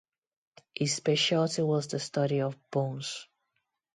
His 0.73 0.95
specialty 0.95 1.61
was 1.61 1.85
the 1.89 1.99
study 1.99 2.41
of 2.41 2.57
bones. 2.71 3.27